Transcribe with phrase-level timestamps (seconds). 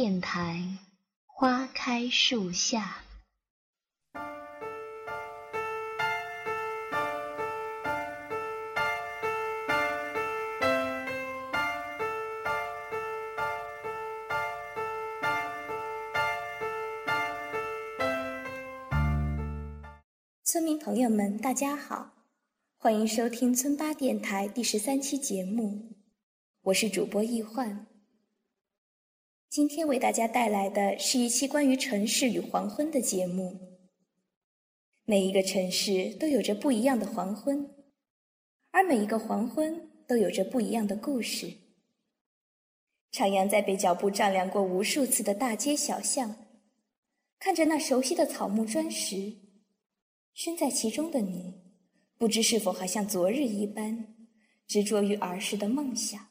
[0.00, 0.62] 电台，
[1.26, 2.98] 花开树下。
[20.44, 22.12] 村民朋友们，大家好，
[22.76, 25.96] 欢迎收听村八电台第十三期节目，
[26.62, 27.97] 我是主播易幻。
[29.50, 33.58] 今天为大家带来的是一期关于城市与黄昏的节目。
[35.06, 37.66] 每一个城市都有着不一样的黄昏，
[38.72, 41.46] 而每一个黄昏都有着不一样的故事。
[43.10, 46.36] 徜徉在被脚步丈量过无数次的大街小巷，
[47.38, 49.34] 看着那熟悉的草木砖石。
[50.34, 51.54] 身在其中的你，
[52.18, 54.14] 不知是否还像昨日一般
[54.66, 56.27] 执着于儿时的梦想？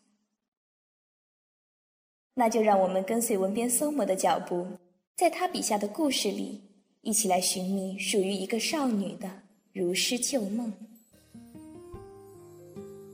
[2.40, 4.68] 那就让我们跟随文编搜摩的脚步，
[5.16, 6.62] 在他笔下的故事里，
[7.02, 9.28] 一起来寻觅属于一个少女的
[9.74, 10.72] 如诗旧梦。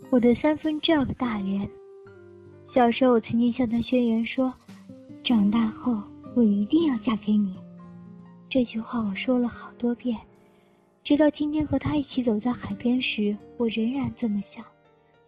[0.10, 1.66] 我的三分之二个大连，
[2.76, 4.54] 小时候我曾经向他宣言说，
[5.24, 5.98] 长大后
[6.36, 7.56] 我一定要嫁给你。
[8.50, 10.20] 这句话我说了好多遍。
[11.06, 14.66] 直到今天和他一起走在海边时，我仍然这么想，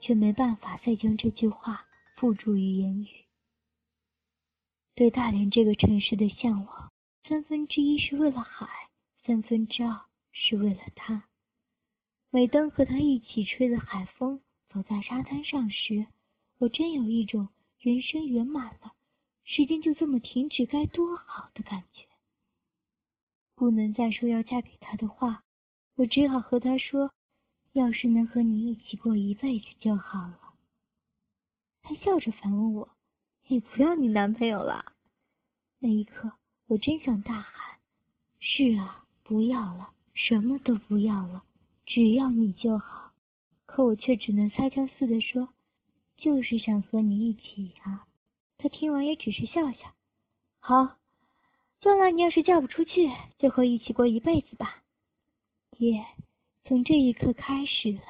[0.02, 1.82] 却没办法再将这句话
[2.18, 3.25] 付诸于言语。
[4.96, 6.92] 对大连这个城市的向往，
[7.28, 8.66] 三分之一是为了海，
[9.26, 11.28] 三分之二是为了他。
[12.30, 16.08] 每当和他一起吹着海风，走在沙滩上时，
[16.60, 18.94] 我真有一种人生圆满了，
[19.44, 22.08] 时间就这么停止该多好的感觉。
[23.54, 25.44] 不能再说要嫁给他的话。
[25.96, 27.14] 我只好和他说
[27.72, 30.40] ：“要是能和你一起过一辈子就好了。”
[31.84, 32.90] 他笑着反问我
[33.48, 34.94] ：“你不要你男朋友了？”
[35.80, 36.32] 那一刻，
[36.68, 37.78] 我真想大喊
[38.40, 41.44] ：“是啊，不要了，什么都不要了，
[41.86, 43.12] 只要你就好。”
[43.66, 45.50] 可我却只能撒娇似的说
[46.18, 48.08] ：“就是想和你一起啊。”
[48.58, 49.94] 他听完也只是笑笑
[50.60, 50.96] ：“好，
[51.82, 54.82] 将来你要是嫁不出去，就和一起过一辈子吧。”
[55.78, 56.06] 夜
[56.64, 58.02] 从这一刻开始了。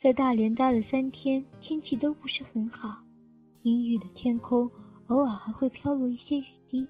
[0.00, 3.04] 在大连待了三天，天气都不是很好，
[3.62, 4.70] 阴郁的天空，
[5.08, 6.86] 偶尔还会飘落一些雨滴。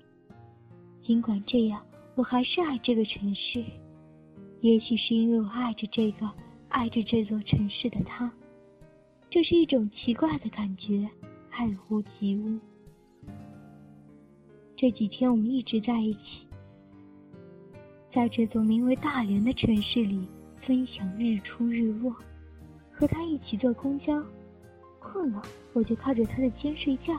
[1.02, 3.64] 尽管这样，我还是爱这个城市。
[4.60, 6.30] 也许是因为我爱着这个
[6.68, 8.30] 爱着这座城市的他，
[9.30, 11.08] 这是一种奇怪的感觉，
[11.50, 12.58] 爱屋及乌。
[14.76, 16.46] 这几天我们一直在一起。
[18.12, 20.28] 在这座名为大连的城市里，
[20.62, 22.14] 分享日出日落，
[22.92, 24.22] 和他一起坐公交，
[25.12, 27.14] 困了我就靠着他的肩睡觉，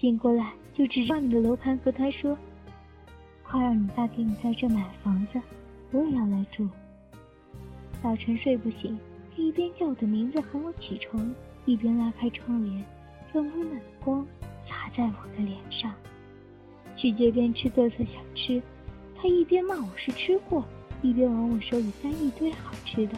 [0.00, 2.36] 醒过来就指着你的楼盘和他说
[3.44, 5.40] ：“快让你爸给你在这买房子，
[5.92, 6.68] 我也要来住。”
[8.02, 8.98] 早晨睡不醒，
[9.34, 11.32] 他一边叫我的名字喊我起床，
[11.64, 12.84] 一边拉开窗帘，
[13.32, 14.26] 让温暖的光
[14.68, 15.92] 洒在我的脸上。
[16.96, 18.60] 去街边吃特色小吃。
[19.18, 20.62] 他一边骂我是吃货，
[21.00, 23.16] 一边往我手里塞一堆好吃的，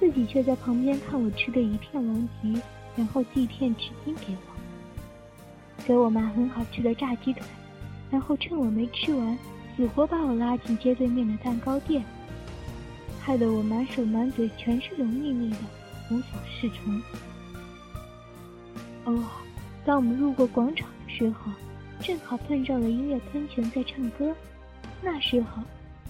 [0.00, 2.60] 自己却在旁边看我吃的一片狼藉，
[2.96, 7.42] 然后递片纸巾给我，给我买很好吃的炸鸡腿，
[8.10, 9.38] 然后趁我没吃完，
[9.76, 12.04] 死活把我拉进街对面的蛋糕店，
[13.20, 15.56] 害得我满手满嘴全是油腻腻的，
[16.10, 17.02] 无所适从。
[19.04, 19.28] 偶尔，
[19.84, 21.50] 当我们路过广场的时候，
[22.00, 24.34] 正好碰上了音乐喷泉在唱歌。
[25.00, 25.62] 那时候，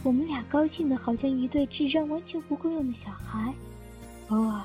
[0.03, 3.55] 我们俩高兴的好像一对智商完全不够用的小孩。
[4.29, 4.63] 偶尔，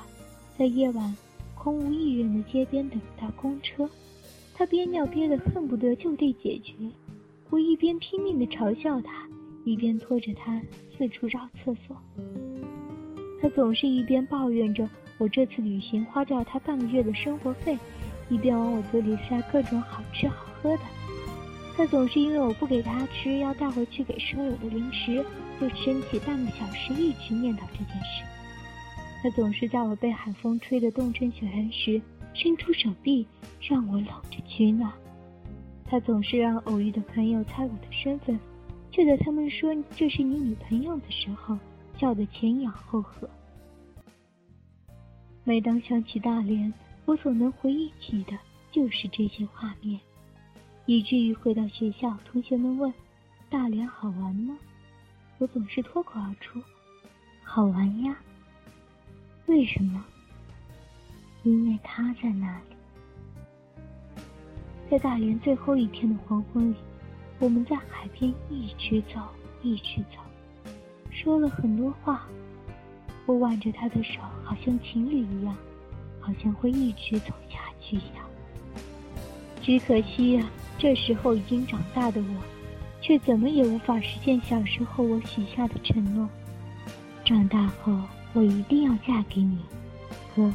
[0.58, 1.16] 在夜晚
[1.68, 3.86] 空无一人的街边等到公车，
[4.54, 6.72] 他憋尿憋得恨不得就地解决。
[7.50, 9.28] 我一边拼命的嘲笑他，
[9.66, 10.58] 一边拖着他
[10.96, 11.94] 四处绕厕所。
[13.42, 14.88] 他总是一边抱怨着
[15.18, 17.76] 我这次旅行花掉他半个月的生活费，
[18.30, 20.82] 一边往我嘴里塞各种好吃好喝的。
[21.76, 25.22] 他总是因为我不给他吃要带回去给舍友的零食，
[25.60, 28.24] 就生气半个小时，一直念叨这件事。
[29.20, 32.00] 他总是在我被海风吹得冻成雪人时，
[32.34, 33.26] 伸出手臂
[33.60, 34.92] 让我搂着取暖。
[35.84, 38.38] 他总是让偶遇的朋友猜我的身份，
[38.92, 41.58] 却在他们说这是你女朋友的时候，
[41.98, 43.28] 笑得前仰后合。
[45.42, 46.72] 每当想起大连，
[47.04, 48.38] 我所能回忆起的
[48.70, 49.98] 就是这些画面。
[50.86, 52.92] 以至于回到学校，同学们问
[53.50, 54.56] ：“大连好玩吗？”
[55.38, 56.62] 我总是脱口而出
[57.42, 58.16] ：“好玩呀。”
[59.48, 60.04] 为什么？
[61.42, 62.76] 因为他在那里。
[64.90, 66.76] 在大连最后一天的黄昏里，
[67.38, 69.20] 我们在海边一直走，
[69.62, 70.20] 一直走，
[71.10, 72.26] 说了很多话。
[73.24, 75.56] 我挽着他的手，好像情侣一样，
[76.20, 78.26] 好像会一直走下去一样。
[79.62, 80.46] 只可惜呀，
[80.78, 82.42] 这时候已经长大的我，
[83.00, 86.28] 却怎么也无法实现小时候我许下的承诺。
[87.24, 87.98] 长大后，
[88.34, 89.58] 我一定要嫁给你，
[90.36, 90.52] 哥。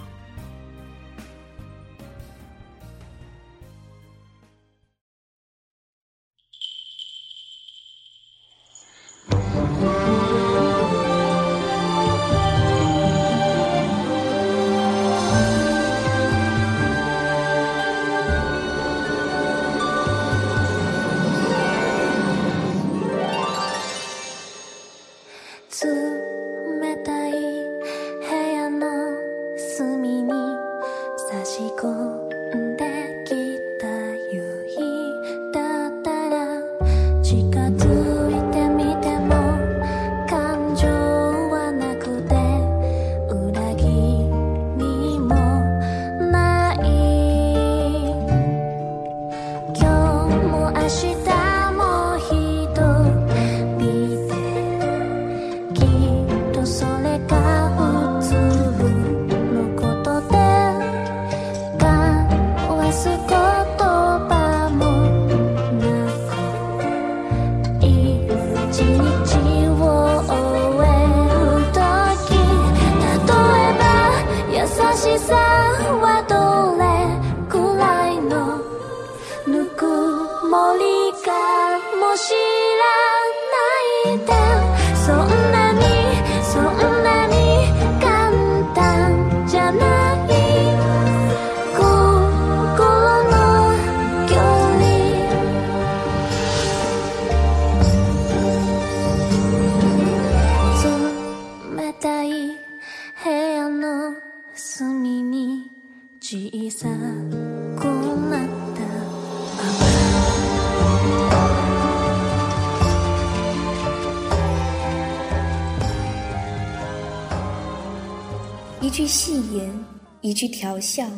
[118.84, 119.86] 一句戏言，
[120.20, 121.10] 一句调笑，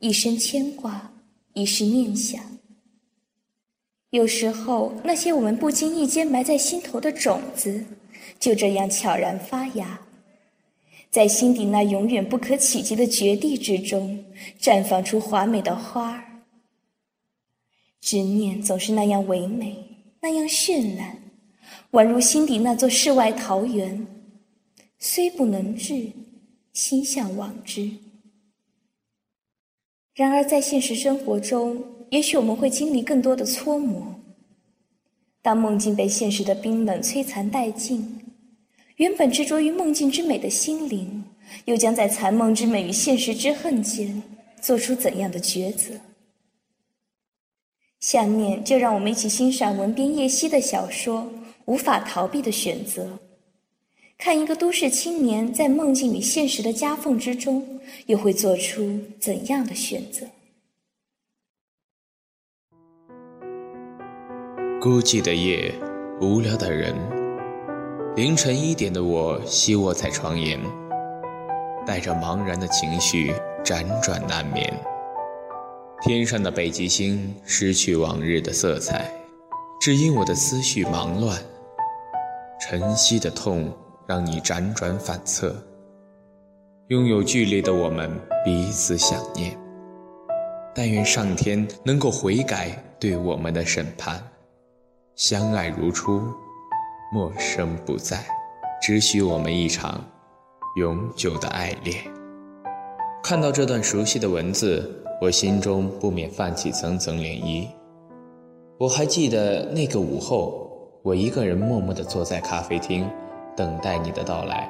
[0.00, 1.10] 一声牵挂，
[1.54, 2.38] 一世念想。
[4.10, 7.82] 有时候，那些我们不经意间埋在心头的种子，
[8.38, 9.98] 就这样悄然发芽，
[11.08, 14.22] 在心底那永远不可企及的绝地之中，
[14.60, 16.42] 绽放出华美的花儿。
[18.02, 19.74] 执念总是那样唯美，
[20.20, 21.16] 那样绚烂，
[21.92, 24.06] 宛如心底那座世外桃源，
[24.98, 26.12] 虽不能至。
[26.74, 27.90] 心向往之。
[30.14, 34.14] 然而，在现实生活中，也许我们会经历更多的搓磨。
[35.40, 38.20] 当梦境被现实的冰冷摧残殆尽，
[38.96, 41.24] 原本执着于梦境之美的心灵，
[41.64, 44.22] 又将在残梦之美与现实之恨间，
[44.60, 45.94] 做出怎样的抉择？
[48.00, 51.22] 下面就让我们一起欣赏文编叶希的小说
[51.64, 53.04] 《无法逃避的选择》。
[54.16, 60.26] 看一个都市青年在梦境与现实的夹缝之中，又会做出怎样的选择？
[64.80, 65.74] 孤寂的夜，
[66.20, 66.94] 无聊的人，
[68.16, 70.58] 凌晨一点的我息卧在床沿，
[71.86, 74.72] 带着茫然的情绪辗转难眠。
[76.02, 79.10] 天上的北极星失去往日的色彩，
[79.80, 81.42] 只因我的思绪忙乱，
[82.60, 83.70] 晨曦的痛。
[84.06, 85.54] 让你辗转反侧，
[86.88, 88.10] 拥有距离的我们
[88.44, 89.58] 彼此想念。
[90.74, 94.20] 但愿上天能够悔改对我们的审判，
[95.14, 96.20] 相爱如初，
[97.12, 98.24] 陌生不再，
[98.82, 100.04] 只许我们一场
[100.76, 101.96] 永久的爱恋。
[103.22, 107.66] 看到这段熟悉的文字，我心中不免泛起层层涟漪。
[108.78, 110.68] 我还记得那个午后，
[111.02, 113.08] 我一个人默默地坐在咖啡厅。
[113.56, 114.68] 等待你的到来，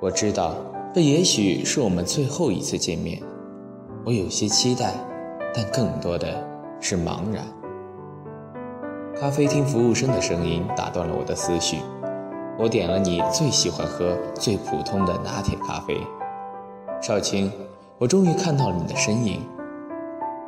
[0.00, 0.54] 我知道
[0.94, 3.22] 这也许是我们最后一次见面。
[4.04, 4.92] 我有些期待，
[5.54, 6.26] 但更多的
[6.80, 7.44] 是茫然。
[9.18, 11.78] 咖啡厅服务生的声音打断了我的思绪。
[12.58, 15.96] 我点了你最喜欢喝、最普通的拿铁咖啡。
[17.00, 17.50] 少卿，
[17.98, 19.40] 我终于看到了你的身影。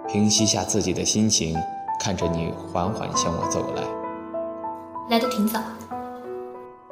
[0.09, 1.57] 平息下自己的心情，
[2.01, 3.83] 看着你缓缓向我走来。
[5.09, 5.61] 来的挺早。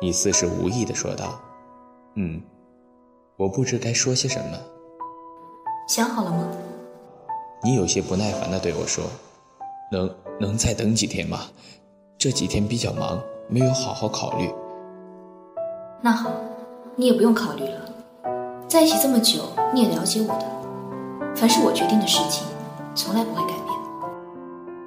[0.00, 1.40] 你似是无意的说道
[2.17, 2.40] ：“嗯，
[3.37, 4.59] 我不知该说些什么。
[5.88, 6.49] 想好了吗？”
[7.64, 9.05] 你有些不耐烦的对我说
[9.90, 11.40] ：“能能再等几天吗？
[12.17, 14.49] 这几天比较忙，没有好好考虑。”
[16.00, 16.31] 那好，
[16.95, 17.81] 你也不用考虑了。
[18.69, 19.43] 在一起这么久，
[19.75, 21.35] 你也了解我的。
[21.35, 22.47] 凡是我决定的事情，
[22.95, 23.67] 从来不会改变。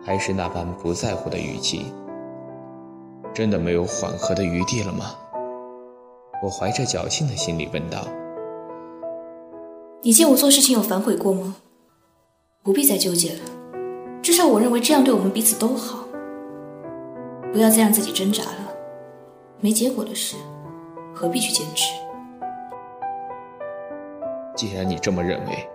[0.04, 1.92] 还是那般不在乎的语气。
[3.34, 5.16] 真的没有缓和的余地了吗？
[6.44, 8.06] 我怀着侥幸的心理问道。
[10.02, 11.56] 你见我做事情有反悔过吗？
[12.64, 13.40] 不必再纠结了，
[14.22, 16.06] 至少我认为这样对我们彼此都好。
[17.54, 18.74] 不要再让自己挣扎了，
[19.60, 20.36] 没结果的事，
[21.14, 21.94] 何必去坚持？
[24.56, 25.68] 既然你这么认为，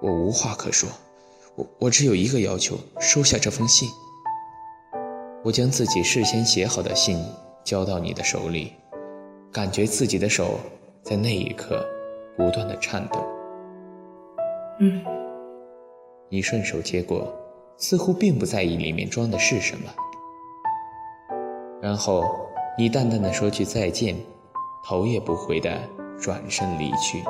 [0.00, 0.88] 我无话可说。
[1.54, 3.88] 我我只有一个要求：收下这封信。
[5.44, 7.18] 我将自己事先写好的信
[7.64, 8.72] 交到你的手里，
[9.52, 10.58] 感觉自己的手
[11.02, 11.86] 在那一刻
[12.36, 13.24] 不断的颤抖。
[14.80, 15.02] 嗯。
[16.30, 17.32] 你顺手接过，
[17.78, 19.90] 似乎并不在意里面装的是什么。
[21.80, 22.22] 然后
[22.76, 24.14] 你淡淡的说句再见，
[24.84, 25.80] 头也不回的
[26.20, 27.22] 转身离去。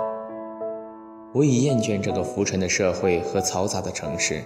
[1.33, 4.43] 我已厌倦这个浮沉的社会和嘈杂的城市。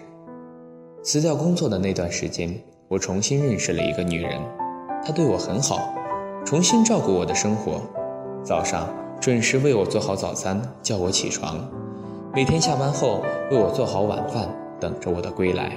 [1.03, 2.55] 辞掉工作的那段时间，
[2.93, 4.39] 我重新认识了一个女人，
[5.03, 5.95] 她对我很好，
[6.45, 7.81] 重新照顾我的生活，
[8.45, 8.87] 早上
[9.19, 11.57] 准时为我做好早餐，叫我起床。
[12.35, 14.47] 每天下班后为我做好晚饭，
[14.79, 15.73] 等着我的归来。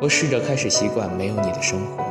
[0.00, 2.04] 我试着开始习惯没有你的生活，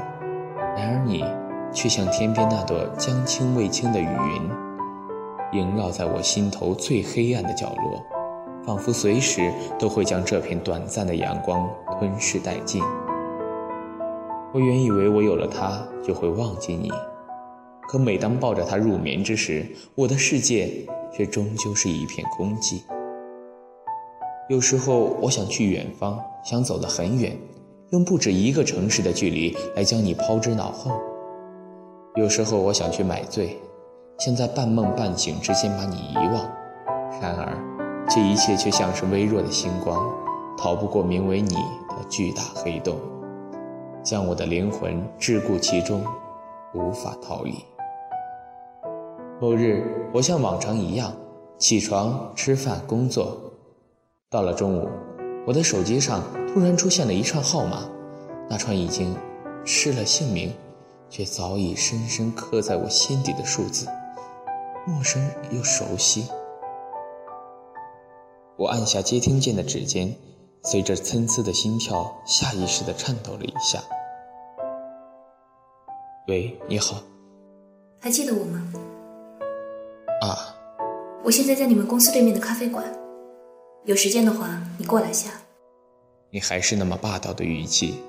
[0.75, 1.23] 然而你
[1.71, 8.03] 却像天边那朵将清未清的雨云，萦绕在我心头最黑暗的角落，
[8.65, 11.65] 仿佛随时都会将这片短暂的阳光
[11.97, 12.83] 吞噬殆尽。
[14.53, 16.89] 我原以为我有了它就会忘记你，
[17.89, 22.81] 可每当抱着它入眠之时，我的世界却终究是一片空寂。
[24.49, 27.37] 有时候我想去远方，想走得很远，
[27.89, 30.91] 用不止一个城市的距离来将你抛之脑后。
[32.15, 33.57] 有时候我想去买醉，
[34.19, 36.49] 想在半梦半醒之间把你遗忘。
[37.21, 40.09] 然而，这一切却像是微弱的星光，
[40.57, 41.55] 逃不过名为你
[41.89, 42.97] 的巨大黑洞，
[44.07, 46.01] 将我的灵魂桎梏其中，
[46.73, 47.55] 无法逃离。
[49.41, 51.11] 某日，我像往常一样
[51.57, 53.37] 起床、吃饭、工作。
[54.29, 54.87] 到了中午，
[55.45, 57.83] 我的手机上突然出现了一串号码，
[58.49, 59.13] 那串已经
[59.65, 60.53] 失了姓名，
[61.09, 63.89] 却早已深深刻在我心底的数字，
[64.85, 65.21] 陌生
[65.51, 66.29] 又熟悉。
[68.55, 70.15] 我按下接听键的指尖，
[70.63, 73.83] 随着参差的心跳，下意识地颤抖了一下。
[76.27, 77.01] 喂，你好，
[78.01, 78.61] 还记得我吗？
[80.19, 80.53] 啊，
[81.23, 82.83] 我现在在你们公司对面的咖啡馆。
[83.85, 85.31] 有时间的话，你过来下。
[86.29, 88.03] 你还是那么霸道的语气，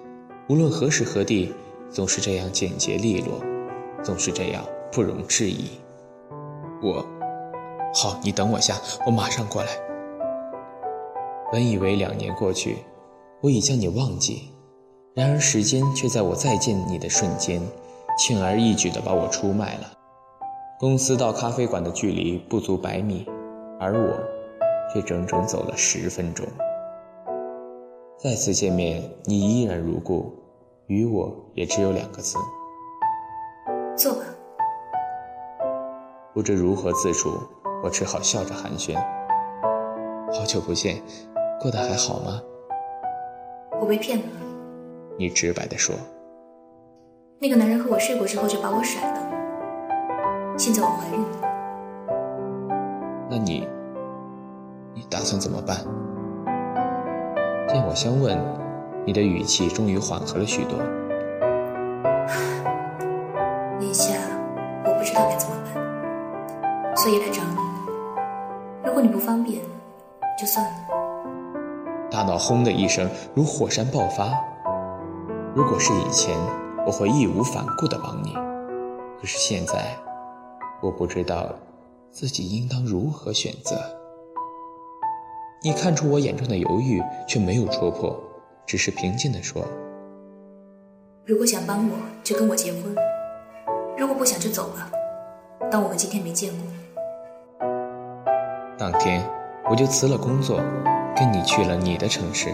[0.48, 1.54] 无论何时何地，
[1.92, 3.40] 总是这样简洁利落，
[4.02, 5.70] 总是这样不容置疑。
[6.82, 7.06] 我，
[7.94, 8.74] 好，你等我下，
[9.06, 9.68] 我马上过来。
[11.52, 12.78] 本以为两年过去，
[13.42, 14.48] 我已将你忘记，
[15.14, 17.62] 然而时间却在我再见你的瞬间，
[18.18, 19.92] 轻而易举地把我出卖了。
[20.78, 23.26] 公司到咖啡馆的距离不足百米，
[23.80, 24.18] 而我。
[24.90, 26.46] 却整整走了十分钟。
[28.16, 30.32] 再次见面，你依然如故，
[30.86, 32.38] 与我也只有两个字：
[33.94, 34.24] 坐吧。
[36.32, 37.38] 不知如何自处，
[37.84, 38.96] 我只好笑着寒暄
[40.32, 41.02] ：“好久不见，
[41.60, 42.40] 过得还好吗？”
[43.78, 44.24] 我被骗了。
[45.18, 45.94] 你直白地说
[47.40, 49.20] ：“那个男人和我睡过之后就把我甩了，
[50.58, 51.28] 现在我怀孕了。”
[53.30, 53.64] 那你？
[54.92, 55.76] 你打算怎么办？
[57.68, 58.36] 见我相问，
[59.06, 60.76] 你的语气终于缓和了许多。
[63.78, 64.14] 眼下
[64.84, 67.56] 我不知道该怎么办，所以来找你。
[68.84, 69.62] 如果你不方便，
[70.36, 70.72] 就算了。
[72.10, 74.28] 大脑轰的一声，如火山爆发。
[75.54, 76.36] 如果是以前，
[76.88, 78.32] 我会义无反顾地帮你。
[79.20, 79.94] 可是现在，
[80.80, 81.54] 我不知道
[82.10, 83.76] 自己应当如何选择。
[85.62, 88.18] 你看出我眼中的犹豫，却没有戳破，
[88.64, 89.62] 只是平静地说
[91.26, 92.94] ：“如果想帮我，就跟我结婚；
[93.98, 94.90] 如果不想，就走吧。
[95.70, 97.68] 当我们今天没见过。”
[98.78, 99.22] 当天，
[99.68, 100.58] 我就辞了工作，
[101.14, 102.48] 跟你去了你的城市。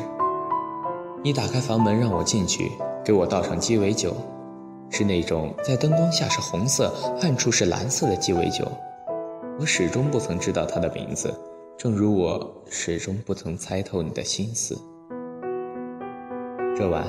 [1.23, 2.73] 你打开房门让我进去，
[3.05, 4.17] 给我倒上鸡尾酒，
[4.91, 8.67] 是那种在灯光下是红色，暗处是蓝色的鸡尾酒。
[9.61, 11.33] 我始终不曾知道它的名字。
[11.77, 14.79] 正如我始终不曾猜透你的心思，
[16.77, 17.05] 这晚，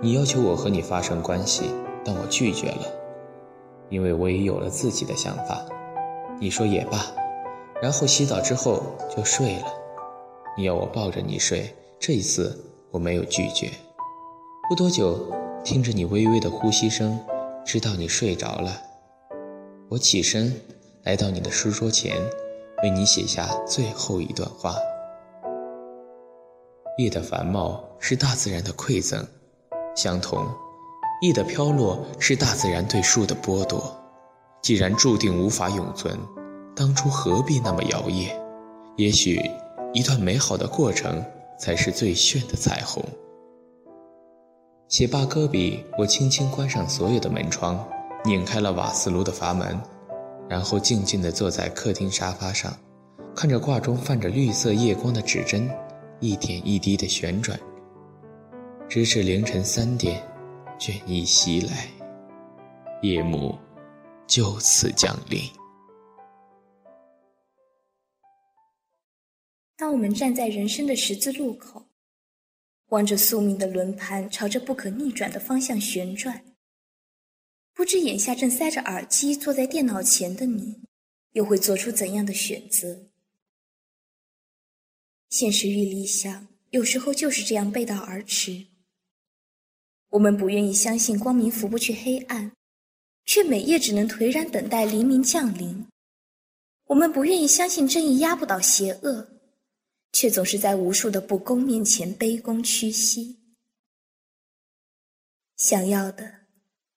[0.00, 1.64] 你要求我和你发生关系，
[2.04, 2.86] 但我拒绝了，
[3.88, 5.64] 因为我也有了自己的想法。
[6.38, 6.98] 你说也罢，
[7.82, 8.82] 然后洗澡之后
[9.16, 9.66] 就睡了。
[10.56, 12.56] 你要我抱着你睡，这一次
[12.90, 13.70] 我没有拒绝。
[14.70, 15.18] 不多久，
[15.64, 17.18] 听着你微微的呼吸声，
[17.64, 18.80] 知道你睡着了。
[19.88, 20.54] 我起身，
[21.02, 22.16] 来到你的书桌前，
[22.84, 24.76] 为你写下最后一段话。
[26.98, 29.26] 叶的繁茂是大自然的馈赠，
[29.96, 30.46] 相同，
[31.22, 33.92] 叶的飘落是大自然对树的剥夺。
[34.62, 36.16] 既然注定无法永存，
[36.76, 38.28] 当初何必那么摇曳？
[38.94, 39.42] 也许，
[39.92, 41.24] 一段美好的过程
[41.58, 43.04] 才是最炫的彩虹。
[44.90, 47.88] 写罢搁笔，我轻轻关上所有的门窗，
[48.24, 49.80] 拧开了瓦斯炉的阀门，
[50.48, 52.76] 然后静静地坐在客厅沙发上，
[53.32, 55.70] 看着挂中泛着绿色夜光的指针。
[56.18, 57.58] 一点一滴的旋转，
[58.88, 60.20] 直至凌晨三点，
[60.76, 61.88] 倦意袭来，
[63.00, 63.56] 夜幕
[64.26, 65.40] 就此降临。
[69.78, 71.80] 当我们站在人生的十字路口，
[72.90, 76.44] 望着宿命的轮盘朝着不可逆转的方向旋转，
[77.72, 80.80] 不知眼下正塞着耳机坐在电脑前的你，
[81.32, 83.06] 又会做出怎样的选择？
[85.28, 88.66] 现实与理想有时候就是这样背道而驰。
[90.10, 92.50] 我们不愿意相信光明拂不去黑暗，
[93.24, 95.86] 却每夜只能颓然等待黎明降临。
[96.86, 99.39] 我们不愿意相信正义压不倒邪恶，
[100.12, 103.38] 却总是在无数的不公面前卑躬屈膝。
[105.56, 106.46] 想要的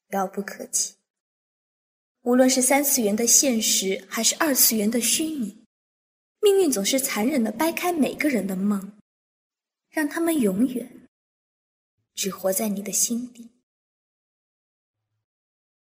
[0.10, 0.96] 遥不可及，
[2.22, 5.66] 无论是三次元的现实，还是二次元的虚拟。
[6.42, 9.00] 命运总是残忍的掰开每个人的梦，
[9.90, 11.08] 让他们永远
[12.14, 13.53] 只活在你的心底。